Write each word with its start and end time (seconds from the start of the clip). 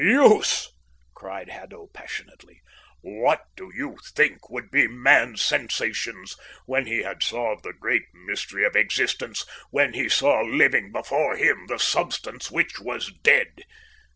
"Use!" 0.03 0.73
cried 1.13 1.49
Haddo 1.49 1.91
passionately. 1.93 2.63
"What 3.01 3.41
do 3.55 3.71
you 3.75 3.97
think 4.15 4.49
would 4.49 4.71
be 4.71 4.87
man's 4.87 5.43
sensations 5.43 6.35
when 6.65 6.87
he 6.87 7.03
had 7.03 7.21
solved 7.21 7.61
the 7.61 7.73
great 7.73 8.07
mystery 8.11 8.65
of 8.65 8.75
existence, 8.75 9.45
when 9.69 9.93
he 9.93 10.09
saw 10.09 10.41
living 10.41 10.91
before 10.91 11.35
him 11.37 11.67
the 11.67 11.77
substance 11.77 12.49
which 12.49 12.79
was 12.79 13.13
dead? 13.21 13.61